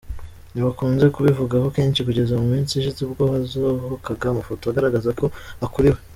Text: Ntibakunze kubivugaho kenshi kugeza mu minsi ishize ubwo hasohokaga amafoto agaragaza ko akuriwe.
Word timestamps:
Ntibakunze 0.53 1.05
kubivugaho 1.15 1.67
kenshi 1.75 2.05
kugeza 2.07 2.33
mu 2.41 2.47
minsi 2.53 2.71
ishize 2.73 2.99
ubwo 3.03 3.23
hasohokaga 3.31 4.25
amafoto 4.29 4.63
agaragaza 4.67 5.09
ko 5.19 5.25
akuriwe. 5.65 5.99